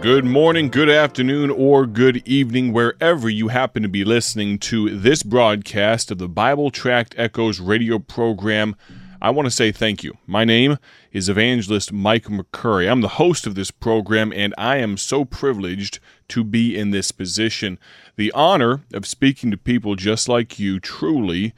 Good 0.00 0.24
morning, 0.24 0.68
good 0.68 0.88
afternoon, 0.88 1.50
or 1.50 1.84
good 1.84 2.22
evening, 2.24 2.72
wherever 2.72 3.28
you 3.28 3.48
happen 3.48 3.82
to 3.82 3.88
be 3.88 4.04
listening 4.04 4.60
to 4.60 4.96
this 4.96 5.24
broadcast 5.24 6.12
of 6.12 6.18
the 6.18 6.28
Bible 6.28 6.70
Tract 6.70 7.16
Echoes 7.18 7.58
radio 7.58 7.98
program. 7.98 8.76
I 9.20 9.30
want 9.30 9.46
to 9.46 9.50
say 9.50 9.72
thank 9.72 10.04
you. 10.04 10.16
My 10.24 10.44
name 10.44 10.78
is 11.10 11.28
Evangelist 11.28 11.92
Mike 11.92 12.26
McCurry. 12.26 12.88
I'm 12.88 13.00
the 13.00 13.08
host 13.08 13.44
of 13.44 13.56
this 13.56 13.72
program, 13.72 14.32
and 14.32 14.54
I 14.56 14.76
am 14.76 14.98
so 14.98 15.24
privileged 15.24 15.98
to 16.28 16.44
be 16.44 16.78
in 16.78 16.92
this 16.92 17.10
position. 17.10 17.76
The 18.14 18.30
honor 18.32 18.82
of 18.94 19.04
speaking 19.04 19.50
to 19.50 19.56
people 19.56 19.96
just 19.96 20.28
like 20.28 20.60
you 20.60 20.78
truly 20.78 21.54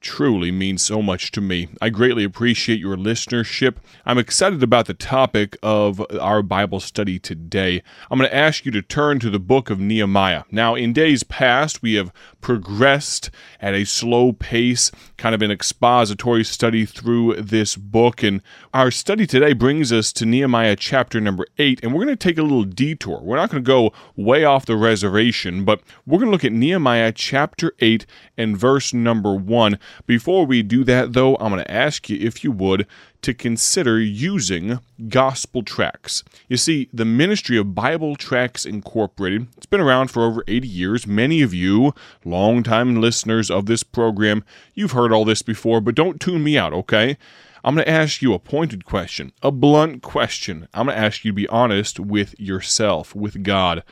truly 0.00 0.50
means 0.50 0.82
so 0.82 1.02
much 1.02 1.30
to 1.32 1.40
me. 1.40 1.68
I 1.80 1.88
greatly 1.90 2.24
appreciate 2.24 2.80
your 2.80 2.96
listenership. 2.96 3.76
I'm 4.06 4.18
excited 4.18 4.62
about 4.62 4.86
the 4.86 4.94
topic 4.94 5.56
of 5.62 6.04
our 6.20 6.42
Bible 6.42 6.80
study 6.80 7.18
today. 7.18 7.82
I'm 8.10 8.18
going 8.18 8.30
to 8.30 8.36
ask 8.36 8.64
you 8.64 8.72
to 8.72 8.82
turn 8.82 9.18
to 9.20 9.30
the 9.30 9.38
book 9.38 9.70
of 9.70 9.80
Nehemiah. 9.80 10.44
Now, 10.50 10.74
in 10.74 10.92
days 10.92 11.22
past, 11.22 11.82
we 11.82 11.94
have 11.94 12.12
progressed 12.40 13.30
at 13.60 13.74
a 13.74 13.84
slow 13.84 14.32
pace, 14.32 14.90
kind 15.16 15.34
of 15.34 15.42
an 15.42 15.50
expository 15.50 16.44
study 16.44 16.84
through 16.84 17.36
this 17.36 17.76
book. 17.76 18.22
And 18.22 18.42
our 18.72 18.90
study 18.90 19.26
today 19.26 19.52
brings 19.52 19.92
us 19.92 20.12
to 20.14 20.26
Nehemiah 20.26 20.76
chapter 20.76 21.20
number 21.20 21.46
8. 21.58 21.80
And 21.82 21.92
we're 21.92 22.04
going 22.04 22.16
to 22.16 22.28
take 22.28 22.38
a 22.38 22.42
little 22.42 22.64
detour. 22.64 23.20
We're 23.22 23.36
not 23.36 23.50
going 23.50 23.62
to 23.62 23.66
go 23.66 23.92
way 24.16 24.44
off 24.44 24.66
the 24.66 24.76
reservation, 24.76 25.64
but 25.64 25.80
we're 26.06 26.18
going 26.18 26.28
to 26.28 26.32
look 26.32 26.44
at 26.44 26.52
Nehemiah 26.52 27.12
chapter 27.12 27.72
8 27.80 28.06
and 28.36 28.56
verse 28.56 28.94
number 28.94 29.34
1. 29.34 29.78
Before 30.06 30.46
we 30.46 30.62
do 30.62 30.84
that, 30.84 31.12
though, 31.12 31.36
I'm 31.36 31.52
going 31.52 31.64
to 31.64 31.70
ask 31.70 32.08
you, 32.08 32.18
if 32.20 32.42
you 32.42 32.52
would, 32.52 32.86
to 33.22 33.34
consider 33.34 34.00
using 34.00 34.78
gospel 35.08 35.62
tracts. 35.62 36.22
You 36.48 36.56
see, 36.56 36.88
the 36.92 37.04
Ministry 37.04 37.58
of 37.58 37.74
Bible 37.74 38.16
Tracts 38.16 38.64
Incorporated, 38.64 39.48
it's 39.56 39.66
been 39.66 39.80
around 39.80 40.08
for 40.08 40.24
over 40.24 40.44
80 40.46 40.68
years. 40.68 41.06
Many 41.06 41.42
of 41.42 41.52
you, 41.52 41.94
longtime 42.24 43.00
listeners 43.00 43.50
of 43.50 43.66
this 43.66 43.82
program, 43.82 44.44
you've 44.74 44.92
heard 44.92 45.12
all 45.12 45.24
this 45.24 45.42
before, 45.42 45.80
but 45.80 45.94
don't 45.94 46.20
tune 46.20 46.44
me 46.44 46.56
out, 46.56 46.72
okay? 46.72 47.16
I'm 47.64 47.74
going 47.74 47.84
to 47.84 47.90
ask 47.90 48.22
you 48.22 48.34
a 48.34 48.38
pointed 48.38 48.84
question, 48.84 49.32
a 49.42 49.50
blunt 49.50 50.02
question. 50.02 50.68
I'm 50.72 50.86
going 50.86 50.96
to 50.96 51.02
ask 51.04 51.24
you 51.24 51.32
to 51.32 51.36
be 51.36 51.48
honest 51.48 51.98
with 51.98 52.38
yourself, 52.38 53.14
with 53.14 53.42
God. 53.42 53.82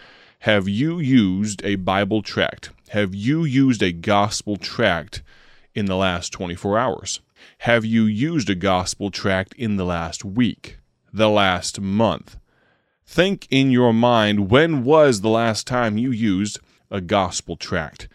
Have 0.41 0.69
you 0.69 1.01
used 1.01 1.65
a 1.65 1.75
Bible 1.77 2.23
tract? 2.23 2.71
Have 2.91 3.15
you 3.15 3.45
used 3.45 3.83
a 3.83 3.91
gospel 3.91 4.57
tract 4.57 5.23
in 5.77 5.87
the 5.87 5.97
last 5.97 6.33
24 6.33 6.79
hours? 6.79 7.21
Have 7.59 7.85
you 7.85 8.05
used 8.05 8.49
a 8.51 8.55
gospel 8.55 9.11
tract 9.11 9.55
in 9.55 9.77
the 9.77 9.85
last 9.85 10.25
week, 10.25 10.79
the 11.13 11.29
last 11.29 11.81
month? 11.81 12.39
Think 13.07 13.47
in 13.51 13.71
your 13.71 13.93
mind 13.93 14.51
when 14.51 14.83
was 14.83 15.21
the 15.21 15.29
last 15.29 15.67
time 15.67 15.99
you 15.99 16.11
used 16.11 16.59
a 16.91 17.01
gospel 17.01 17.57
tract? 17.57 18.09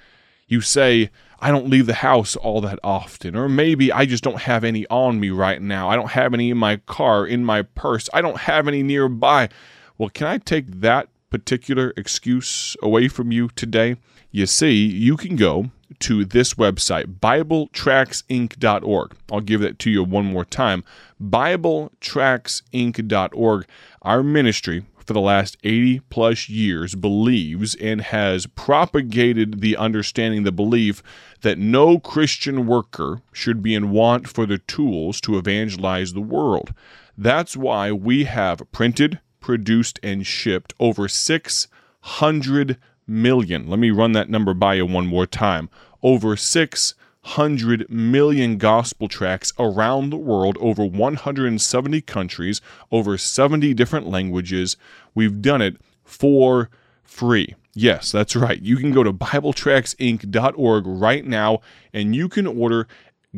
You 0.48 0.60
say, 0.60 1.12
I 1.40 1.50
don't 1.50 1.70
leave 1.70 1.86
the 1.86 1.94
house 1.94 2.36
all 2.36 2.62
that 2.62 2.80
often, 2.84 3.36
or 3.36 3.48
maybe 3.48 3.92
I 3.92 4.06
just 4.06 4.24
don't 4.24 4.42
have 4.42 4.64
any 4.64 4.86
on 4.88 5.20
me 5.20 5.30
right 5.30 5.62
now. 5.62 5.90
I 5.90 5.96
don't 5.96 6.12
have 6.12 6.34
any 6.34 6.50
in 6.50 6.58
my 6.58 6.78
car, 6.78 7.26
in 7.26 7.46
my 7.46 7.62
purse. 7.62 8.10
I 8.14 8.22
don't 8.22 8.42
have 8.42 8.68
any 8.68 8.84
nearby. 8.84 9.50
Well, 9.98 10.10
can 10.10 10.28
I 10.28 10.40
take 10.40 10.82
that 10.82 11.10
particular 11.30 11.94
excuse 11.96 12.76
away 12.82 13.08
from 13.08 13.32
you 13.32 13.50
today? 13.56 13.96
You 14.30 14.46
see, 14.46 14.74
you 14.74 15.16
can 15.16 15.36
go 15.36 15.72
to 16.00 16.26
this 16.26 16.56
website, 16.56 17.20
BibleTractsInc.org. 17.20 19.16
I'll 19.32 19.42
give 19.42 19.62
that 19.62 19.80
to 19.80 19.90
you 19.90 20.04
one 20.04 20.26
more 20.26 20.46
time. 20.46 20.84
BibleTractsInc.org. 21.22 23.66
Our 24.02 24.24
ministry 24.24 24.86
for 25.06 25.14
the 25.14 25.20
last 25.20 25.58
80 25.64 26.00
plus 26.10 26.50
years 26.50 26.96
believes 26.96 27.76
and 27.76 28.02
has 28.02 28.48
propagated 28.48 29.62
the 29.62 29.78
understanding, 29.78 30.44
the 30.44 30.52
belief 30.52 31.04
that 31.42 31.58
no 31.58 32.00
Christian 32.00 32.68
worker 32.68 33.22
should 33.34 33.62
be 33.62 33.76
in 33.76 33.92
want 33.92 34.28
for 34.28 34.46
the 34.46 34.60
tools 34.60 35.20
to 35.22 35.38
evangelize 35.38 36.14
the 36.14 36.22
world. 36.22 36.74
That's 37.18 37.58
why 37.58 37.92
we 37.92 38.26
have 38.26 38.72
printed, 38.72 39.20
produced, 39.40 40.00
and 40.02 40.26
shipped 40.26 40.74
over 40.80 41.08
600 41.08 42.78
million. 43.08 43.70
Let 43.70 43.80
me 43.80 43.92
run 43.92 44.14
that 44.14 44.30
number 44.30 44.54
by 44.54 44.76
you 44.76 44.86
one 44.86 45.08
more 45.08 45.26
time. 45.26 45.70
Over 46.04 46.36
600 46.36 47.90
million 47.90 48.58
gospel 48.58 49.08
tracts 49.08 49.54
around 49.60 50.10
the 50.10 50.18
world, 50.18 50.58
over 50.60 50.86
170 50.86 52.02
countries, 52.02 52.62
over 52.92 53.18
70 53.18 53.74
different 53.74 54.08
languages. 54.08 54.78
We've 55.14 55.42
done 55.42 55.62
it 55.62 55.78
for 56.04 56.70
free. 57.04 57.56
Yes, 57.74 58.12
that's 58.12 58.36
right. 58.36 58.62
You 58.62 58.78
can 58.78 58.92
go 58.92 59.04
to 59.04 59.14
BibleTractsInc.org 59.14 60.84
right 60.86 61.26
now 61.26 61.62
and 61.94 62.16
you 62.16 62.28
can 62.28 62.46
order 62.48 62.88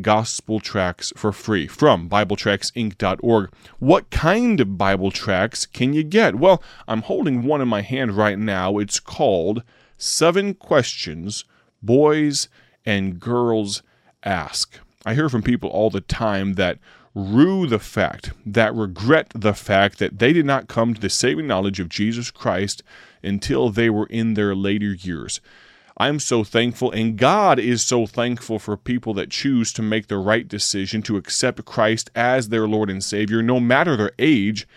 gospel 0.01 0.59
tracts 0.59 1.13
for 1.15 1.31
free 1.31 1.67
from 1.67 2.09
BibleTractsInc.org. 2.09 3.53
What 3.79 4.09
kind 4.09 4.59
of 4.59 4.77
Bible 4.77 5.11
tracts 5.11 5.65
can 5.65 5.93
you 5.93 6.03
get? 6.03 6.35
Well, 6.35 6.63
I'm 6.87 7.03
holding 7.03 7.43
one 7.43 7.61
in 7.61 7.67
my 7.67 7.81
hand 7.81 8.13
right 8.17 8.39
now. 8.39 8.79
It's 8.79 8.99
called 8.99 9.63
Seven 9.97 10.55
Questions 10.55 11.45
Boys 11.83 12.47
and 12.85 13.19
Girls 13.19 13.83
Ask. 14.23 14.79
I 15.05 15.13
hear 15.13 15.27
from 15.27 15.43
people 15.43 15.69
all 15.69 15.89
the 15.89 16.01
time 16.01 16.53
that 16.53 16.79
rue 17.13 17.67
the 17.67 17.79
fact, 17.79 18.31
that 18.45 18.73
regret 18.73 19.31
the 19.35 19.53
fact 19.53 19.99
that 19.99 20.17
they 20.17 20.33
did 20.33 20.45
not 20.45 20.67
come 20.67 20.93
to 20.93 21.01
the 21.01 21.09
saving 21.09 21.45
knowledge 21.45 21.79
of 21.79 21.89
Jesus 21.89 22.31
Christ 22.31 22.81
until 23.21 23.69
they 23.69 23.89
were 23.89 24.07
in 24.07 24.33
their 24.33 24.55
later 24.55 24.93
years. 24.93 25.41
I'm 25.97 26.19
so 26.19 26.43
thankful, 26.43 26.89
and 26.91 27.17
God 27.17 27.59
is 27.59 27.83
so 27.83 28.07
thankful 28.07 28.57
for 28.57 28.75
people 28.75 29.13
that 29.13 29.29
choose 29.29 29.71
to 29.73 29.83
make 29.83 30.07
the 30.07 30.17
right 30.17 30.47
decision 30.47 31.03
to 31.03 31.17
accept 31.17 31.65
Christ 31.65 32.09
as 32.15 32.49
their 32.49 32.67
Lord 32.67 32.89
and 32.89 33.03
Savior, 33.03 33.43
no 33.43 33.59
matter 33.59 33.95
their 33.95 34.13
age. 34.17 34.67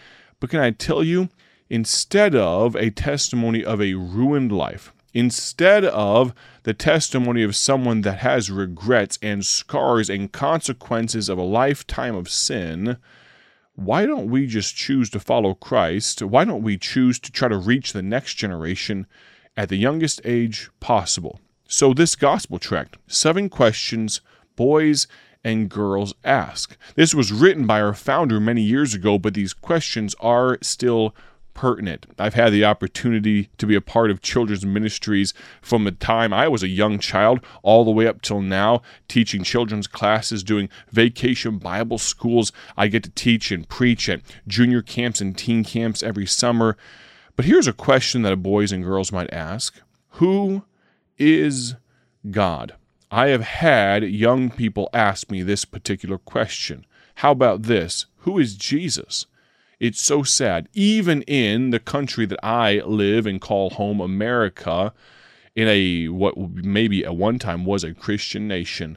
But 0.41 0.51
can 0.51 0.61
I 0.61 0.73
tell 0.73 1.03
you, 1.03 1.31
instead 1.71 2.35
of 2.35 2.77
a 2.77 2.91
testimony 2.91 3.65
of 3.65 3.81
a 3.81 3.95
ruined 3.95 4.53
life, 4.53 4.93
instead 5.17 5.83
of 5.83 6.35
the 6.65 6.75
testimony 6.75 7.43
of 7.43 7.57
someone 7.57 8.03
that 8.03 8.19
has 8.19 8.51
regrets 8.51 9.19
and 9.23 9.47
scars 9.47 10.11
and 10.11 10.31
consequences 10.31 11.31
of 11.31 11.39
a 11.39 11.43
lifetime 11.43 12.15
of 12.15 12.29
sin, 12.29 12.99
why 13.77 14.05
don't 14.05 14.29
we 14.29 14.47
just 14.47 14.77
choose 14.77 15.09
to 15.09 15.19
follow 15.19 15.55
Christ? 15.55 16.21
Why 16.21 16.45
don't 16.45 16.63
we 16.63 16.77
choose 16.77 17.19
to 17.21 17.33
try 17.33 17.49
to 17.49 17.57
reach 17.57 17.95
the 17.95 18.03
next 18.03 18.35
generation 18.35 19.07
at 19.57 19.71
the 19.71 19.79
youngest 19.79 20.21
age 20.23 20.69
possible? 20.81 21.41
So, 21.67 21.95
this 21.95 22.15
gospel 22.15 22.59
tract, 22.59 22.99
seven 23.07 23.49
questions 23.49 24.21
boys 24.55 25.07
and 25.43 25.71
girls 25.71 26.13
ask. 26.25 26.77
This 26.95 27.15
was 27.15 27.33
written 27.33 27.67
by 27.67 27.81
our 27.81 27.95
founder 27.95 28.39
many 28.39 28.61
years 28.61 28.93
ago, 28.93 29.19
but 29.19 29.33
these 29.33 29.55
questions 29.55 30.15
are 30.21 30.59
still 30.61 31.15
pertinent. 31.57 32.05
I've 32.19 32.35
had 32.35 32.53
the 32.53 32.67
opportunity 32.67 33.49
to 33.57 33.67
be 33.67 33.75
a 33.75 33.81
part 33.81 34.11
of 34.11 34.21
children's 34.21 34.67
ministries 34.67 35.33
from 35.63 35.85
the 35.85 35.91
time 35.91 36.33
I 36.33 36.49
was 36.49 36.63
a 36.63 36.69
young 36.69 36.99
child 36.99 37.41
all 37.63 37.83
the 37.83 37.91
way 37.91 38.07
up 38.07 38.21
till 38.21 38.43
now, 38.43 38.83
teaching 39.09 39.43
children's 39.43 39.87
classes, 39.87 40.45
doing 40.45 40.69
vacation 40.93 41.57
Bible 41.57 41.97
schools. 41.97 42.53
I 42.77 42.89
get 42.89 43.05
to 43.05 43.11
teach 43.11 43.51
and 43.51 43.67
preach 43.67 44.07
at 44.11 44.21
junior 44.47 44.83
camps 44.83 45.23
and 45.23 45.37
teen 45.37 45.65
camps 45.65 46.03
every 46.03 46.27
summer. 46.27 46.77
But 47.37 47.47
here's 47.47 47.67
a 47.67 47.73
question 47.73 48.21
that 48.23 48.37
boys 48.43 48.71
and 48.71 48.85
girls 48.85 49.11
might 49.11 49.33
ask 49.33 49.81
Who 50.11 50.63
is 51.17 51.75
God? 52.31 52.75
I 53.11 53.29
have 53.29 53.43
had 53.43 54.03
young 54.05 54.51
people 54.51 54.91
ask 54.93 55.31
me 55.31 55.43
this 55.43 55.65
particular 55.65 56.19
question. 56.19 56.85
How 57.17 57.33
about 57.33 57.63
this? 57.63 58.05
Who 58.19 58.39
is 58.39 58.57
Jesus? 58.57 59.25
It's 59.79 60.01
so 60.01 60.23
sad. 60.23 60.69
Even 60.73 61.23
in 61.23 61.71
the 61.71 61.79
country 61.79 62.25
that 62.27 62.45
I 62.45 62.81
live 62.81 63.27
and 63.27 63.41
call 63.41 63.71
home, 63.71 64.01
America, 64.01 64.95
in 65.55 65.69
a 65.69 66.09
what 66.09 66.37
maybe 66.39 67.05
at 67.05 67.17
one 67.17 67.39
time 67.39 67.65
was 67.65 67.85
a 67.85 67.95
Christian 67.95 68.49
nation, 68.49 68.97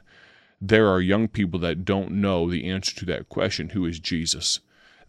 there 0.60 0.88
are 0.88 1.00
young 1.00 1.28
people 1.28 1.60
that 1.60 1.84
don't 1.84 2.12
know 2.12 2.50
the 2.50 2.64
answer 2.66 2.94
to 2.96 3.04
that 3.06 3.28
question 3.28 3.70
who 3.70 3.84
is 3.84 3.98
Jesus? 3.98 4.60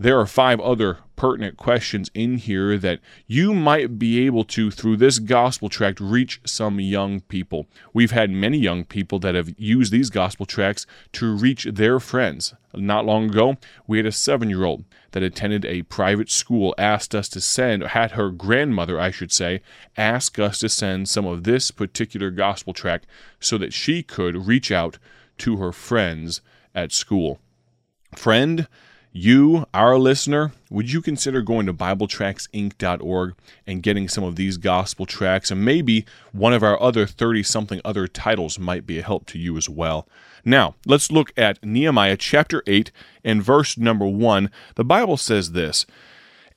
There 0.02 0.20
are 0.20 0.26
five 0.26 0.60
other 0.60 0.98
pertinent 1.16 1.58
questions 1.58 2.10
in 2.16 2.38
here 2.38 2.76
that 2.76 3.02
you 3.28 3.54
might 3.54 4.00
be 4.00 4.26
able 4.26 4.44
to, 4.46 4.72
through 4.72 4.98
this 4.98 5.20
gospel 5.20 5.70
tract, 5.70 6.00
reach 6.00 6.42
some 6.44 6.80
young 6.80 7.20
people. 7.22 7.68
We've 7.94 8.10
had 8.10 8.32
many 8.32 8.58
young 8.58 8.84
people 8.84 9.20
that 9.20 9.36
have 9.36 9.54
used 9.60 9.92
these 9.92 10.10
gospel 10.10 10.48
tracts 10.48 10.88
to 11.12 11.36
reach 11.36 11.66
their 11.66 12.00
friends. 12.00 12.56
Not 12.74 13.06
long 13.06 13.26
ago, 13.30 13.58
we 13.86 13.98
had 13.98 14.08
a 14.08 14.12
seven 14.12 14.50
year 14.50 14.64
old 14.64 14.86
that 15.12 15.22
attended 15.22 15.66
a 15.66 15.84
private 15.84 16.32
school 16.32 16.74
asked 16.80 17.14
us 17.14 17.30
to 17.30 17.40
send, 17.40 17.84
had 17.84 18.14
her 18.14 18.32
grandmother, 18.32 19.00
I 19.00 19.12
should 19.12 19.32
say, 19.32 19.62
ask 19.98 20.40
us 20.40 20.58
to 20.62 20.70
send 20.70 21.10
some 21.10 21.28
of 21.28 21.44
this 21.44 21.70
particular 21.70 22.32
gospel 22.32 22.74
tract 22.74 23.06
so 23.40 23.56
that 23.60 23.72
she 23.72 24.02
could 24.02 24.48
reach 24.48 24.72
out 24.72 24.98
to 25.38 25.58
her 25.58 25.72
friends 25.72 26.42
at 26.74 26.92
school. 26.92 27.40
Friend, 28.16 28.68
you, 29.14 29.66
our 29.74 29.98
listener, 29.98 30.54
would 30.70 30.92
you 30.92 31.02
consider 31.02 31.42
going 31.42 31.66
to 31.66 31.74
BibleTractsInc.org 31.74 33.36
and 33.68 33.84
getting 33.84 34.08
some 34.08 34.24
of 34.24 34.38
these 34.38 34.58
gospel 34.58 35.06
tracts? 35.06 35.52
And 35.52 35.66
maybe 35.66 36.06
one 36.32 36.54
of 36.54 36.64
our 36.64 36.82
other 36.82 37.06
30 37.06 37.44
something 37.44 37.82
other 37.84 38.08
titles 38.08 38.58
might 38.58 38.88
be 38.88 39.00
a 39.00 39.04
help 39.04 39.26
to 39.28 39.40
you 39.40 39.58
as 39.58 39.68
well. 39.68 40.08
Now, 40.46 40.76
let's 40.86 41.12
look 41.12 41.34
at 41.36 41.64
Nehemiah 41.64 42.18
chapter 42.18 42.64
8 42.66 42.92
and 43.24 43.44
verse 43.44 43.78
number 43.78 44.08
1. 44.08 44.50
The 44.76 44.86
Bible 44.86 45.18
says 45.18 45.52
this 45.52 45.86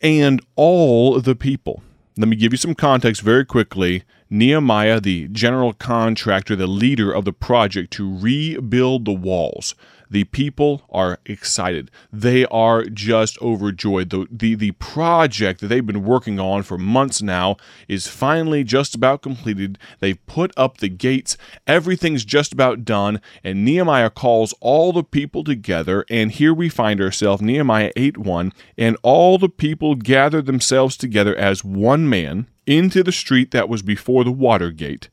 And 0.01 0.41
all 0.55 1.21
the 1.21 1.35
people. 1.35 1.83
Let 2.17 2.29
me 2.29 2.37
give 2.37 2.53
you 2.53 2.59
some 2.59 2.77
context 2.77 3.23
very 3.23 3.45
quickly. 3.45 4.05
Nehemiah, 4.31 5.01
the 5.01 5.29
general 5.29 5.73
contractor, 5.73 6.55
the 6.55 6.69
leader 6.69 7.13
of 7.13 7.25
the 7.25 7.33
project 7.33 7.93
to 7.95 8.17
rebuild 8.17 9.05
the 9.05 9.13
walls. 9.13 9.75
The 10.11 10.25
people 10.25 10.83
are 10.91 11.19
excited. 11.27 11.91
They 12.13 12.45
are 12.47 12.85
just 12.85 13.41
overjoyed. 13.41 14.11
The, 14.11 14.27
the, 14.31 14.55
the 14.55 14.73
project 14.73 15.61
that 15.61 15.69
they've 15.69 15.85
been 15.85 16.05
working 16.05 16.39
on 16.39 16.63
for 16.63 16.79
months 16.79 17.23
now 17.23 17.57
is 17.89 18.07
finally 18.07 18.65
just 18.65 18.95
about 18.95 19.23
completed. 19.23 19.79
They've 20.01 20.25
put 20.27 20.53
up 20.57 20.79
the 20.79 20.89
gates. 20.89 21.37
Everything's 21.67 22.25
just 22.25 22.53
about 22.53 22.85
done. 22.85 23.21
And 23.43 23.65
Nehemiah 23.65 24.11
calls 24.11 24.55
all 24.61 24.93
the 24.93 25.05
people 25.05 25.45
together. 25.45 26.05
And 26.11 26.31
here 26.33 26.55
we 26.55 26.69
find 26.69 27.01
ourselves, 27.01 27.43
Nehemiah 27.43 27.93
8 27.97 28.19
1. 28.19 28.53
And 28.79 28.97
all 29.03 29.39
the 29.39 29.49
people 29.49 29.95
gathered 29.95 30.47
themselves 30.47 30.97
together 30.97 31.35
as 31.37 31.65
one 31.65 32.09
man 32.09 32.49
into 32.67 33.03
the 33.03 33.13
street 33.13 33.51
that 33.51 33.69
was 33.69 33.83
before 33.83 34.25
the 34.25 34.33
water 34.33 34.71
gate 34.71 35.09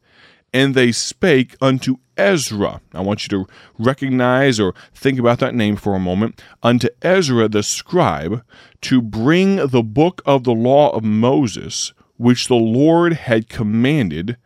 and 0.53 0.75
they 0.75 0.92
spake 0.92 1.56
unto 1.62 1.98
Ezra. 2.18 2.81
I 2.94 3.01
want 3.01 3.24
you 3.24 3.30
to 3.30 3.51
recognize 3.80 4.59
or 4.59 4.74
think 4.94 5.18
about 5.18 5.39
that 5.39 5.56
name 5.56 5.75
for 5.75 5.95
a 5.95 6.00
moment. 6.00 6.42
Unto 6.62 6.89
Ezra 7.01 7.48
the 7.48 7.63
scribe, 7.63 8.44
to 8.81 9.01
bring 9.01 9.68
the 9.68 9.83
book 9.83 10.21
of 10.25 10.44
the 10.44 10.53
law 10.53 10.89
of 10.95 11.03
Moses, 11.03 11.94
which 12.18 12.48
the 12.48 12.56
Lord 12.56 13.13
had 13.13 13.50
commanded 13.50 14.38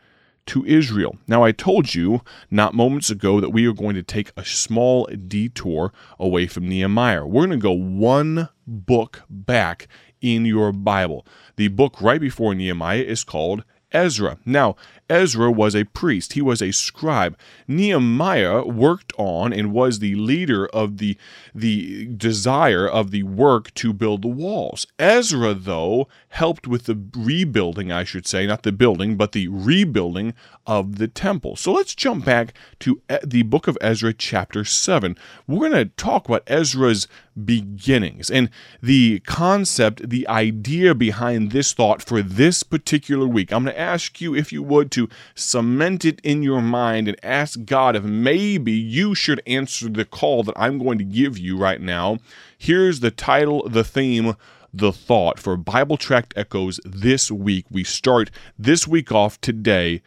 to 0.47 0.63
Israel. 0.65 1.17
Now, 1.27 1.43
I 1.43 1.51
told 1.51 1.95
you 1.95 2.21
not 2.51 2.75
moments 2.75 3.09
ago 3.09 3.41
that 3.41 3.49
we 3.49 3.65
are 3.65 3.73
going 3.73 3.95
to 3.95 4.03
take 4.03 4.31
a 4.37 4.45
small 4.45 5.05
detour 5.07 5.91
away 6.19 6.45
from 6.45 6.69
Nehemiah. 6.69 7.25
We're 7.25 7.47
going 7.47 7.59
to 7.59 7.63
go 7.63 7.71
one 7.71 8.49
book 8.67 9.23
back 9.29 9.87
in 10.21 10.45
your 10.45 10.71
Bible. 10.71 11.25
The 11.55 11.69
book 11.69 11.99
right 11.99 12.21
before 12.21 12.53
Nehemiah 12.53 13.01
is 13.01 13.23
called 13.23 13.63
Ezra. 13.95 14.37
Now, 14.45 14.75
Ezra 15.09 15.49
was 15.51 15.73
a 15.73 15.85
priest, 15.85 16.33
he 16.33 16.41
was 16.41 16.61
a 16.61 16.71
scribe. 16.71 17.37
Nehemiah 17.67 18.65
worked 18.65 19.13
on 19.17 19.53
and 19.53 19.71
was 19.71 19.99
the 19.99 20.15
leader 20.15 20.67
of 20.67 20.97
the, 20.97 21.17
the 21.53 22.07
desire 22.07 22.87
of 22.87 23.11
the 23.11 23.23
work 23.23 23.73
to 23.75 23.93
build 23.93 24.23
the 24.23 24.27
walls. 24.27 24.85
Ezra, 24.99 25.53
though, 25.53 26.07
helped 26.29 26.67
with 26.67 26.85
the 26.85 26.99
rebuilding, 27.15 27.91
I 27.91 28.03
should 28.03 28.27
say, 28.27 28.45
not 28.45 28.63
the 28.63 28.71
building, 28.71 29.15
but 29.15 29.31
the 29.31 29.47
rebuilding 29.47 30.33
of 30.67 30.97
the 30.97 31.07
temple. 31.07 31.55
So 31.55 31.71
let's 31.71 31.95
jump 31.95 32.25
back 32.25 32.53
to 32.79 33.01
the 33.23 33.43
book 33.43 33.67
of 33.67 33.77
Ezra, 33.79 34.13
chapter 34.13 34.65
7. 34.65 35.15
We're 35.47 35.69
going 35.69 35.71
to 35.71 35.95
talk 35.95 36.27
about 36.27 36.43
Ezra's 36.47 37.07
beginnings 37.43 38.29
and 38.31 38.49
the 38.81 39.19
concept, 39.21 40.09
the 40.09 40.27
idea 40.27 40.95
behind 40.95 41.51
this 41.51 41.73
thought 41.73 42.01
for 42.01 42.21
this 42.21 42.63
particular 42.63 43.27
week. 43.27 43.51
I'm 43.51 43.63
going 43.63 43.75
to 43.75 43.79
ask 43.79 44.21
you, 44.21 44.35
if 44.35 44.53
you 44.53 44.63
would, 44.63 44.91
to 44.91 45.09
cement 45.33 46.05
it 46.05 46.19
in 46.23 46.43
your 46.43 46.61
mind 46.61 47.07
and 47.07 47.17
ask 47.23 47.65
God 47.65 47.95
if 47.95 48.03
maybe 48.03 48.71
you 48.71 49.15
should 49.15 49.41
answer 49.45 49.89
the 49.89 50.05
call 50.05 50.43
that 50.43 50.57
I'm 50.57 50.77
going 50.77 50.97
to 50.97 51.03
give 51.03 51.37
you 51.37 51.57
right 51.57 51.81
now. 51.81 52.19
Here's 52.57 53.01
the 53.01 53.11
title, 53.11 53.67
the 53.67 53.83
theme, 53.83 54.35
the 54.73 54.91
thought 54.91 55.39
for 55.39 55.57
Bible 55.57 55.97
Tract 55.97 56.33
Echoes 56.35 56.79
this 56.85 57.31
week. 57.31 57.65
We 57.69 57.83
start 57.83 58.31
this 58.57 58.87
week 58.87 59.11
off 59.11 59.39
today. 59.41 60.01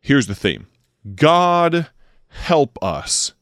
Here's 0.00 0.26
the 0.26 0.34
theme 0.34 0.66
God 1.14 1.88
help 2.28 2.82
us. 2.82 3.32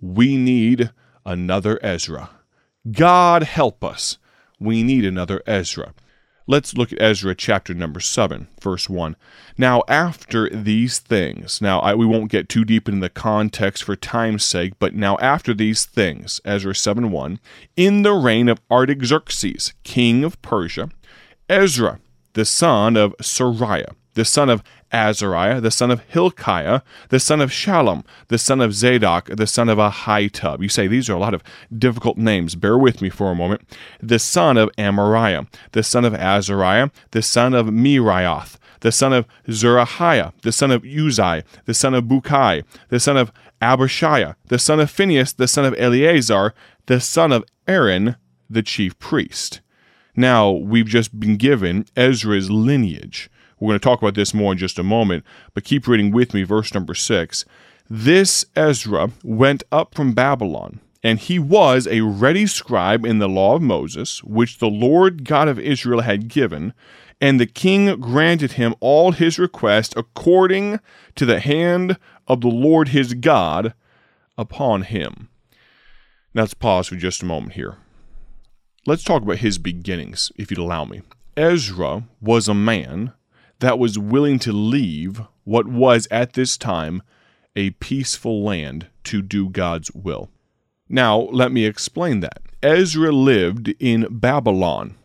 We 0.00 0.36
need 0.36 0.90
another 1.24 1.78
Ezra. 1.82 2.30
God 2.92 3.42
help 3.42 3.84
us. 3.84 4.18
We 4.60 4.82
need 4.82 5.04
another 5.04 5.42
Ezra. 5.46 5.94
Let's 6.46 6.74
look 6.74 6.92
at 6.92 7.02
Ezra 7.02 7.34
chapter 7.34 7.74
number 7.74 8.00
7, 8.00 8.48
verse 8.62 8.88
1. 8.88 9.16
Now, 9.58 9.82
after 9.86 10.48
these 10.48 10.98
things, 10.98 11.60
now 11.60 11.80
I, 11.80 11.94
we 11.94 12.06
won't 12.06 12.30
get 12.30 12.48
too 12.48 12.64
deep 12.64 12.88
into 12.88 13.00
the 13.00 13.10
context 13.10 13.84
for 13.84 13.94
time's 13.96 14.44
sake, 14.44 14.72
but 14.78 14.94
now 14.94 15.18
after 15.18 15.52
these 15.52 15.84
things, 15.84 16.40
Ezra 16.46 16.74
7 16.74 17.10
1, 17.10 17.38
in 17.76 18.02
the 18.02 18.14
reign 18.14 18.48
of 18.48 18.62
Artaxerxes, 18.70 19.74
king 19.84 20.24
of 20.24 20.40
Persia, 20.40 20.88
Ezra, 21.50 22.00
the 22.32 22.46
son 22.46 22.96
of 22.96 23.14
Seraiah, 23.18 23.94
the 24.14 24.24
son 24.24 24.48
of 24.48 24.62
Azariah, 24.92 25.60
the 25.60 25.70
son 25.70 25.90
of 25.90 26.00
Hilkiah, 26.08 26.82
the 27.10 27.20
son 27.20 27.40
of 27.40 27.50
Shallum, 27.50 28.04
the 28.28 28.38
son 28.38 28.60
of 28.60 28.74
Zadok, 28.74 29.26
the 29.26 29.46
son 29.46 29.68
of 29.68 29.78
Ahitub. 29.78 30.62
You 30.62 30.68
say 30.68 30.86
these 30.86 31.10
are 31.10 31.14
a 31.14 31.18
lot 31.18 31.34
of 31.34 31.42
difficult 31.76 32.16
names. 32.16 32.54
Bear 32.54 32.78
with 32.78 33.02
me 33.02 33.10
for 33.10 33.30
a 33.30 33.34
moment. 33.34 33.62
The 34.02 34.18
son 34.18 34.56
of 34.56 34.70
Amariah, 34.76 35.46
the 35.72 35.82
son 35.82 36.04
of 36.04 36.14
Azariah, 36.14 36.90
the 37.10 37.22
son 37.22 37.54
of 37.54 37.66
Meraioth, 37.66 38.56
the 38.80 38.92
son 38.92 39.12
of 39.12 39.26
Zerahiah, 39.48 40.32
the 40.42 40.52
son 40.52 40.70
of 40.70 40.82
Uzai, 40.82 41.44
the 41.64 41.74
son 41.74 41.94
of 41.94 42.04
Bukai, 42.04 42.64
the 42.88 43.00
son 43.00 43.16
of 43.16 43.32
Abishiah, 43.60 44.36
the 44.46 44.58
son 44.58 44.80
of 44.80 44.90
Phinehas, 44.90 45.32
the 45.32 45.48
son 45.48 45.64
of 45.64 45.74
Eleazar, 45.78 46.54
the 46.86 47.00
son 47.00 47.32
of 47.32 47.44
Aaron, 47.66 48.16
the 48.48 48.62
chief 48.62 48.98
priest. 48.98 49.60
Now, 50.16 50.50
we've 50.50 50.86
just 50.86 51.18
been 51.20 51.36
given 51.36 51.86
Ezra's 51.96 52.50
lineage. 52.50 53.30
We're 53.60 53.70
going 53.70 53.80
to 53.80 53.84
talk 53.84 54.00
about 54.00 54.14
this 54.14 54.34
more 54.34 54.52
in 54.52 54.58
just 54.58 54.78
a 54.78 54.82
moment, 54.82 55.24
but 55.54 55.64
keep 55.64 55.86
reading 55.86 56.10
with 56.10 56.34
me, 56.34 56.42
verse 56.42 56.72
number 56.74 56.94
six. 56.94 57.44
This 57.90 58.44
Ezra 58.54 59.10
went 59.24 59.62
up 59.72 59.94
from 59.94 60.12
Babylon, 60.12 60.80
and 61.02 61.18
he 61.18 61.38
was 61.38 61.86
a 61.86 62.02
ready 62.02 62.46
scribe 62.46 63.04
in 63.04 63.18
the 63.18 63.28
law 63.28 63.56
of 63.56 63.62
Moses, 63.62 64.22
which 64.22 64.58
the 64.58 64.68
Lord 64.68 65.24
God 65.24 65.48
of 65.48 65.58
Israel 65.58 66.02
had 66.02 66.28
given, 66.28 66.74
and 67.20 67.40
the 67.40 67.46
king 67.46 67.98
granted 68.00 68.52
him 68.52 68.74
all 68.80 69.12
his 69.12 69.38
requests 69.38 69.94
according 69.96 70.80
to 71.16 71.26
the 71.26 71.40
hand 71.40 71.96
of 72.26 72.42
the 72.42 72.48
Lord 72.48 72.88
his 72.88 73.14
God 73.14 73.74
upon 74.36 74.82
him. 74.82 75.28
Now 76.34 76.42
let's 76.42 76.54
pause 76.54 76.88
for 76.88 76.96
just 76.96 77.22
a 77.22 77.26
moment 77.26 77.54
here. 77.54 77.78
Let's 78.86 79.02
talk 79.02 79.22
about 79.22 79.38
his 79.38 79.58
beginnings, 79.58 80.30
if 80.36 80.50
you'd 80.50 80.60
allow 80.60 80.84
me. 80.84 81.02
Ezra 81.36 82.04
was 82.20 82.48
a 82.48 82.54
man 82.54 83.12
that 83.60 83.78
was 83.78 83.98
willing 83.98 84.38
to 84.40 84.52
leave 84.52 85.22
what 85.44 85.66
was 85.66 86.06
at 86.10 86.34
this 86.34 86.56
time 86.56 87.02
a 87.56 87.70
peaceful 87.70 88.42
land 88.44 88.88
to 89.04 89.22
do 89.22 89.48
God's 89.48 89.90
will. 89.92 90.30
Now, 90.88 91.18
let 91.18 91.52
me 91.52 91.64
explain 91.64 92.20
that. 92.20 92.42
Ezra 92.62 93.12
lived 93.12 93.74
in 93.78 94.06
Babylon. 94.10 94.96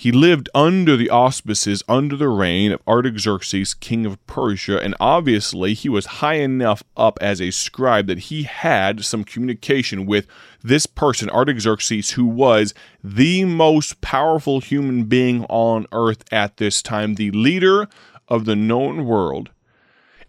He 0.00 0.12
lived 0.12 0.48
under 0.54 0.96
the 0.96 1.10
auspices, 1.10 1.84
under 1.86 2.16
the 2.16 2.30
reign 2.30 2.72
of 2.72 2.80
Artaxerxes, 2.88 3.74
king 3.74 4.06
of 4.06 4.26
Persia, 4.26 4.82
and 4.82 4.94
obviously 4.98 5.74
he 5.74 5.90
was 5.90 6.06
high 6.06 6.36
enough 6.36 6.82
up 6.96 7.18
as 7.20 7.38
a 7.38 7.50
scribe 7.50 8.06
that 8.06 8.30
he 8.30 8.44
had 8.44 9.04
some 9.04 9.24
communication 9.24 10.06
with 10.06 10.26
this 10.62 10.86
person, 10.86 11.28
Artaxerxes, 11.28 12.12
who 12.12 12.24
was 12.24 12.72
the 13.04 13.44
most 13.44 14.00
powerful 14.00 14.60
human 14.60 15.04
being 15.04 15.44
on 15.50 15.86
earth 15.92 16.24
at 16.32 16.56
this 16.56 16.80
time, 16.80 17.16
the 17.16 17.30
leader 17.32 17.86
of 18.26 18.46
the 18.46 18.56
known 18.56 19.04
world. 19.04 19.50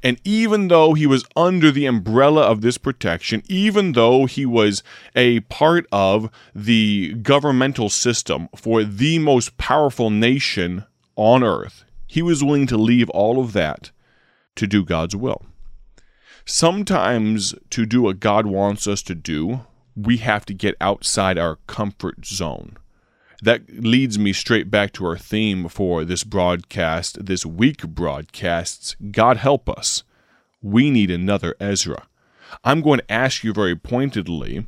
And 0.03 0.20
even 0.24 0.67
though 0.67 0.93
he 0.93 1.05
was 1.05 1.25
under 1.36 1.72
the 1.72 1.86
umbrella 1.86 2.41
of 2.41 2.62
this 2.62 2.77
protection, 2.77 3.43
even 3.48 3.91
though 3.91 4.25
he 4.25 4.46
was 4.46 4.81
a 5.15 5.41
part 5.41 5.86
of 5.91 6.29
the 6.55 7.13
governmental 7.22 7.89
system 7.89 8.50
for 8.55 8.84
the 8.84 9.20
most 9.20 9.58
powerful 9.58 10.10
nation 10.10 10.86
on 11.15 11.43
earth, 11.43 11.84
he 12.08 12.22
was 12.22 12.43
willing 12.43 12.67
to 12.67 12.77
leave 12.77 13.10
all 13.12 13.39
of 13.39 13.53
that 13.53 13.91
to 14.55 14.65
do 14.65 14.84
God's 14.84 15.15
will. 15.15 15.46
Sometimes, 16.46 17.53
to 17.70 17.86
do 17.86 18.01
what 18.01 18.20
God 18.20 18.48
wants 18.48 18.88
us 18.88 19.03
to 19.03 19.15
do, 19.15 19.62
we 19.96 20.17
have 20.17 20.46
to 20.48 20.53
get 20.53 20.75
outside 20.81 21.38
our 21.38 21.58
comfort 21.67 22.25
zone 22.25 22.77
that 23.42 23.64
leads 23.70 24.20
me 24.20 24.34
straight 24.34 24.70
back 24.70 24.94
to 24.94 25.06
our 25.06 25.18
theme 25.18 25.68
for 25.68 26.06
this 26.06 26.24
broadcast, 26.24 27.26
this 27.26 27.46
week 27.46 27.88
broadcasts 27.88 28.96
God 29.12 29.38
help 29.38 29.68
us. 29.68 30.04
We 30.62 30.92
need 30.92 31.10
another 31.10 31.56
Ezra. 31.60 32.08
I'm 32.64 32.82
going 32.82 33.00
to 33.00 33.12
ask 33.12 33.44
you 33.44 33.54
very 33.54 33.76
pointedly 33.76 34.68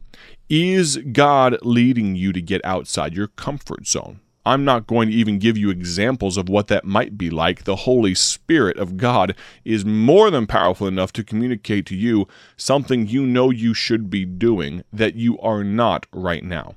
is 0.49 0.97
God 1.11 1.57
leading 1.63 2.15
you 2.15 2.33
to 2.33 2.41
get 2.41 2.63
outside 2.65 3.13
your 3.13 3.27
comfort 3.27 3.87
zone? 3.87 4.19
I'm 4.45 4.65
not 4.65 4.87
going 4.87 5.09
to 5.09 5.15
even 5.15 5.39
give 5.39 5.57
you 5.57 5.69
examples 5.69 6.35
of 6.35 6.49
what 6.49 6.67
that 6.67 6.83
might 6.83 7.17
be 7.17 7.29
like. 7.29 7.63
The 7.63 7.77
Holy 7.77 8.13
Spirit 8.13 8.77
of 8.77 8.97
God 8.97 9.35
is 9.63 9.85
more 9.85 10.29
than 10.29 10.47
powerful 10.47 10.85
enough 10.85 11.13
to 11.13 11.23
communicate 11.23 11.85
to 11.87 11.95
you 11.95 12.27
something 12.57 13.07
you 13.07 13.25
know 13.25 13.51
you 13.51 13.73
should 13.73 14.09
be 14.09 14.25
doing 14.25 14.83
that 14.91 15.15
you 15.15 15.39
are 15.39 15.63
not 15.63 16.07
right 16.11 16.43
now. 16.43 16.75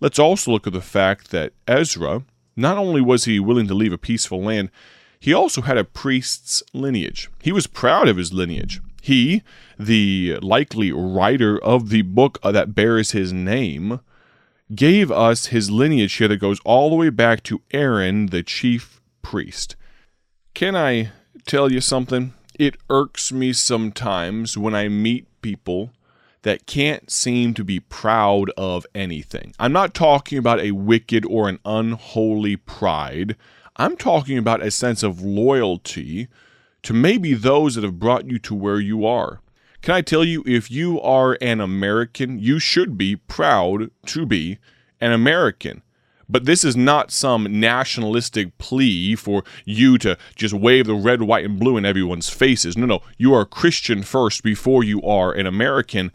Let's 0.00 0.18
also 0.18 0.50
look 0.52 0.66
at 0.66 0.72
the 0.72 0.80
fact 0.80 1.30
that 1.30 1.52
Ezra, 1.66 2.22
not 2.56 2.78
only 2.78 3.00
was 3.00 3.24
he 3.24 3.40
willing 3.40 3.66
to 3.68 3.74
leave 3.74 3.92
a 3.92 3.98
peaceful 3.98 4.42
land, 4.42 4.70
he 5.18 5.34
also 5.34 5.62
had 5.62 5.76
a 5.76 5.84
priest's 5.84 6.62
lineage. 6.72 7.28
He 7.42 7.50
was 7.50 7.66
proud 7.66 8.08
of 8.08 8.16
his 8.16 8.32
lineage. 8.32 8.80
He, 9.02 9.42
the 9.78 10.38
likely 10.42 10.92
writer 10.92 11.58
of 11.58 11.88
the 11.88 12.02
book 12.02 12.38
uh, 12.42 12.52
that 12.52 12.74
bears 12.74 13.12
his 13.12 13.32
name, 13.32 14.00
gave 14.74 15.10
us 15.10 15.46
his 15.46 15.70
lineage 15.70 16.14
here 16.14 16.28
that 16.28 16.36
goes 16.36 16.60
all 16.64 16.90
the 16.90 16.96
way 16.96 17.10
back 17.10 17.42
to 17.44 17.62
Aaron, 17.72 18.26
the 18.26 18.42
chief 18.42 19.00
priest. 19.22 19.76
Can 20.54 20.76
I 20.76 21.10
tell 21.46 21.72
you 21.72 21.80
something? 21.80 22.34
It 22.58 22.76
irks 22.90 23.32
me 23.32 23.52
sometimes 23.52 24.58
when 24.58 24.74
I 24.74 24.88
meet 24.88 25.26
people 25.42 25.90
that 26.42 26.66
can't 26.66 27.10
seem 27.10 27.54
to 27.54 27.64
be 27.64 27.80
proud 27.80 28.50
of 28.56 28.86
anything. 28.94 29.54
I'm 29.58 29.72
not 29.72 29.94
talking 29.94 30.38
about 30.38 30.60
a 30.60 30.72
wicked 30.72 31.24
or 31.26 31.48
an 31.48 31.58
unholy 31.64 32.56
pride. 32.56 33.36
I'm 33.76 33.96
talking 33.96 34.38
about 34.38 34.62
a 34.62 34.70
sense 34.70 35.02
of 35.02 35.20
loyalty 35.20 36.28
to 36.82 36.92
maybe 36.92 37.34
those 37.34 37.74
that 37.74 37.84
have 37.84 37.98
brought 37.98 38.26
you 38.26 38.38
to 38.40 38.54
where 38.54 38.80
you 38.80 39.04
are. 39.06 39.40
Can 39.82 39.94
I 39.94 40.00
tell 40.00 40.24
you, 40.24 40.42
if 40.46 40.70
you 40.70 41.00
are 41.00 41.38
an 41.40 41.60
American, 41.60 42.38
you 42.38 42.58
should 42.58 42.98
be 42.98 43.16
proud 43.16 43.90
to 44.06 44.26
be 44.26 44.58
an 45.00 45.12
American. 45.12 45.82
But 46.28 46.44
this 46.44 46.62
is 46.62 46.76
not 46.76 47.10
some 47.10 47.60
nationalistic 47.60 48.56
plea 48.58 49.14
for 49.14 49.44
you 49.64 49.96
to 49.98 50.18
just 50.36 50.52
wave 50.52 50.86
the 50.86 50.94
red, 50.94 51.22
white, 51.22 51.44
and 51.44 51.58
blue 51.58 51.76
in 51.76 51.86
everyone's 51.86 52.28
faces. 52.28 52.76
No, 52.76 52.86
no. 52.86 53.02
You 53.16 53.34
are 53.34 53.42
a 53.42 53.46
Christian 53.46 54.02
first 54.02 54.42
before 54.42 54.84
you 54.84 55.02
are 55.02 55.32
an 55.32 55.46
American. 55.46 56.12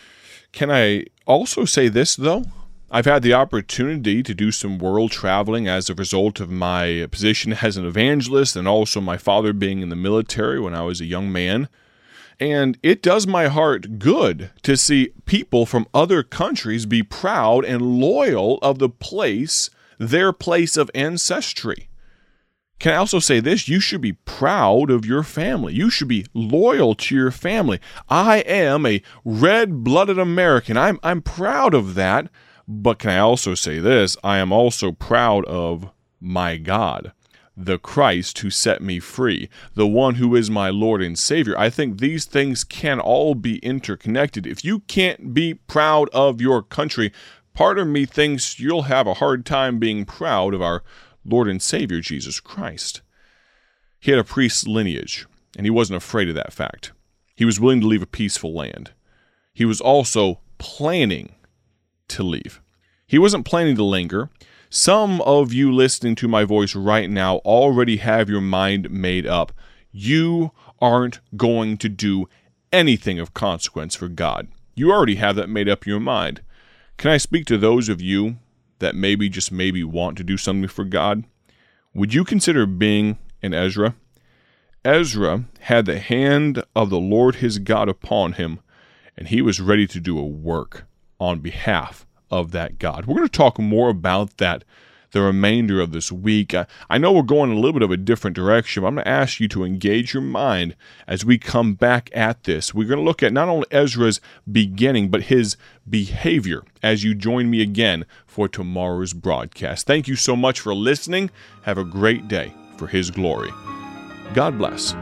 Can 0.51 0.70
I 0.70 1.05
also 1.25 1.65
say 1.65 1.88
this, 1.88 2.15
though? 2.15 2.46
I've 2.91 3.05
had 3.05 3.24
the 3.24 3.34
opportunity 3.34 4.22
to 4.22 4.36
do 4.36 4.51
some 4.51 4.77
world 4.77 5.10
traveling 5.10 5.67
as 5.67 5.89
a 5.89 5.96
result 5.96 6.39
of 6.39 6.51
my 6.51 7.08
position 7.10 7.53
as 7.53 7.75
an 7.75 7.88
evangelist 7.88 8.55
and 8.55 8.67
also 8.67 9.01
my 9.01 9.17
father 9.17 9.51
being 9.51 9.82
in 9.82 9.89
the 9.89 9.96
military 9.96 10.60
when 10.60 10.75
I 10.75 10.84
was 10.84 11.01
a 11.01 11.05
young 11.05 11.32
man. 11.32 11.70
And 12.39 12.77
it 12.84 13.01
does 13.01 13.25
my 13.25 13.48
heart 13.48 13.98
good 13.98 14.51
to 14.62 14.77
see 14.77 15.10
people 15.25 15.65
from 15.65 15.88
other 15.91 16.22
countries 16.22 16.86
be 16.86 17.01
proud 17.01 17.65
and 17.65 17.82
loyal 17.82 18.60
of 18.62 18.77
the 18.77 18.89
place, 18.89 19.72
their 20.10 20.34
place 20.34 20.78
of 20.78 20.92
ancestry. 20.94 21.90
Can 22.80 22.94
I 22.94 22.98
also 22.98 23.20
say 23.20 23.40
this? 23.40 23.70
You 23.70 23.80
should 23.80 24.02
be 24.02 24.14
proud 24.14 24.90
of 24.90 25.06
your 25.06 25.24
family. 25.24 25.74
You 25.74 25.90
should 25.90 26.10
be 26.10 26.26
loyal 26.34 26.96
to 26.96 27.16
your 27.16 27.32
family. 27.32 27.80
I 28.10 28.40
am 28.40 28.86
a 28.86 29.02
red 29.24 29.84
blooded 29.84 30.20
American. 30.20 30.76
I'm, 30.76 31.00
I'm 31.02 31.22
proud 31.22 31.74
of 31.74 31.96
that. 31.96 32.30
But 32.68 33.00
can 33.00 33.12
I 33.12 33.20
also 33.20 33.56
say 33.56 33.80
this? 33.80 34.18
I 34.24 34.38
am 34.38 34.52
also 34.52 34.92
proud 34.92 35.46
of 35.46 35.90
my 36.20 36.58
God, 36.58 37.12
the 37.56 37.78
Christ 37.78 38.40
who 38.40 38.50
set 38.50 38.82
me 38.82 39.00
free, 39.00 39.50
the 39.76 39.88
one 39.88 40.16
who 40.16 40.36
is 40.36 40.50
my 40.50 40.70
Lord 40.70 41.02
and 41.02 41.20
Savior. 41.20 41.58
I 41.58 41.70
think 41.70 42.00
these 42.00 42.26
things 42.26 42.64
can 42.64 43.00
all 43.00 43.36
be 43.36 43.58
interconnected. 43.58 44.48
If 44.48 44.64
you 44.64 44.80
can't 44.82 45.34
be 45.34 45.54
proud 45.54 46.10
of 46.14 46.42
your 46.42 46.62
country, 46.62 47.12
part 47.54 47.80
of 47.80 47.88
me 47.88 48.06
thinks 48.06 48.60
you'll 48.60 48.84
have 48.84 49.08
a 49.08 49.16
hard 49.16 49.46
time 49.46 49.80
being 49.80 50.06
proud 50.06 50.54
of 50.54 50.62
our 50.62 50.84
Lord 51.26 51.48
and 51.48 51.62
Savior, 51.62 52.00
Jesus 52.02 52.40
Christ. 52.40 53.02
He 54.00 54.12
had 54.12 54.20
a 54.20 54.24
priest's 54.24 54.68
lineage, 54.68 55.26
and 55.56 55.66
he 55.66 55.70
wasn't 55.70 55.98
afraid 55.98 56.30
of 56.30 56.36
that 56.36 56.54
fact. 56.54 56.92
He 57.36 57.46
was 57.46 57.60
willing 57.60 57.82
to 57.82 57.88
leave 57.88 58.02
a 58.02 58.08
peaceful 58.08 58.54
land. 58.54 58.92
He 59.54 59.66
was 59.66 59.80
also 59.80 60.40
planning 60.58 61.36
to 62.10 62.24
leave. 62.24 62.62
He 63.08 63.18
wasn't 63.18 63.46
planning 63.46 63.76
to 63.76 63.84
linger. 63.84 64.30
Some 64.70 65.22
of 65.22 65.54
you 65.54 65.72
listening 65.72 66.16
to 66.16 66.28
my 66.28 66.44
voice 66.46 66.76
right 66.76 67.10
now 67.10 67.38
already 67.38 67.98
have 67.98 68.30
your 68.30 68.42
mind 68.42 68.90
made 68.90 69.28
up. 69.28 69.52
You 69.92 70.52
aren't 70.82 71.20
going 71.38 71.78
to 71.78 71.90
do 71.90 72.28
anything 72.72 73.20
of 73.20 73.34
consequence 73.34 73.96
for 73.96 74.08
God. 74.08 74.48
You 74.76 74.92
already 74.92 75.16
have 75.16 75.36
that 75.36 75.50
made 75.50 75.70
up 75.70 75.86
in 75.86 75.92
your 75.92 76.00
mind. 76.00 76.42
Can 76.98 77.12
I 77.12 77.18
speak 77.18 77.46
to 77.48 77.58
those 77.58 77.90
of 77.90 78.02
you 78.02 78.38
that 78.80 78.96
maybe, 78.96 79.30
just 79.30 79.52
maybe, 79.52 79.84
want 79.84 80.18
to 80.18 80.24
do 80.24 80.38
something 80.38 80.68
for 80.68 80.86
God? 80.86 81.24
Would 81.94 82.14
you 82.14 82.24
consider 82.24 82.66
being 82.66 83.18
an 83.42 83.54
Ezra? 83.54 83.96
Ezra 84.86 85.46
had 85.62 85.86
the 85.86 86.00
hand 86.00 86.64
of 86.76 86.90
the 86.90 87.00
Lord 87.00 87.36
his 87.36 87.60
God 87.60 87.88
upon 87.88 88.34
him, 88.34 88.60
and 89.16 89.28
he 89.28 89.42
was 89.42 89.62
ready 89.62 89.88
to 89.88 90.00
do 90.00 90.18
a 90.18 90.26
work 90.26 90.86
on 91.20 91.40
behalf 91.40 92.06
of 92.30 92.52
that 92.52 92.80
God. 92.80 93.06
We're 93.06 93.16
going 93.16 93.28
to 93.28 93.38
talk 93.38 93.60
more 93.60 93.90
about 93.90 94.38
that 94.38 94.64
the 95.13 95.22
remainder 95.22 95.79
of 95.79 95.91
this 95.91 96.12
week. 96.12 96.53
I, 96.89 96.98
know 96.98 97.13
we're 97.13 97.22
going 97.22 97.51
a 97.51 97.55
little 97.55 97.74
bit 97.74 97.82
of 97.82 97.91
a 97.91 97.98
different 97.98 98.36
direction, 98.36 98.82
but 98.82 98.88
I'm 98.88 98.96
going 98.96 99.05
to 99.05 99.12
ask 99.12 99.39
you 99.39 99.48
to 99.50 99.63
engage 99.63 100.13
your 100.13 100.24
mind 100.24 100.75
as 101.08 101.24
we 101.24 101.38
come 101.38 101.75
back 101.75 102.10
at 102.13 102.43
this. 102.43 102.74
We're 102.74 102.88
going 102.88 103.00
to 103.00 103.05
look 103.05 103.24
at 103.24 103.32
not 103.32 103.48
only 103.48 103.67
Ezra's 103.72 104.20
beginning, 104.51 105.10
but 105.10 105.24
his 105.24 105.55
behavior 105.89 106.63
as 106.82 107.03
you 107.03 107.15
join 107.15 107.50
me 107.50 107.62
again 107.62 108.05
for 108.25 108.50
tomorrow's 108.50 109.13
broadcast. 109.13 109.88
Thank 109.88 110.08
you 110.08 110.15
so 110.15 110.36
much 110.36 110.60
for 110.60 110.74
listening. 110.74 111.29
Have 111.62 111.77
a 111.77 111.86
great 111.86 112.27
day 112.27 112.53
for 112.77 112.88
his 112.88 113.10
glory. 113.12 113.51
God 114.34 114.58
bless. 114.58 114.93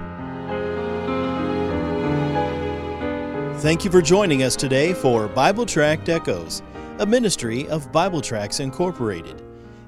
Thank 3.62 3.86
you 3.86 3.92
for 3.92 4.02
joining 4.02 4.44
us 4.44 4.56
today 4.56 4.94
for 4.94 5.28
Bible 5.28 5.68
Tract 5.68 6.10
Echoes, 6.10 6.64
a 6.98 7.06
ministry 7.06 7.70
of 7.70 7.92
Bible 7.92 8.20
Tracts 8.20 8.60
Incorporated. 8.60 9.51